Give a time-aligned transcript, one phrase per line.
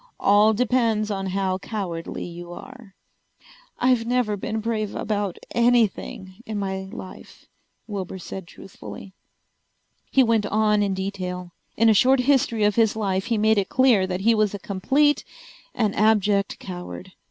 [0.19, 2.95] All depends on how cowardly you are."
[3.77, 7.45] "I've never been brave about anything in my life,"
[7.85, 9.13] Wilbur said truthfully.
[10.09, 11.51] He went on in detail.
[11.77, 14.57] In a short history of his life he made it clear that he was a
[14.57, 15.23] complete
[15.75, 17.11] and abject coward.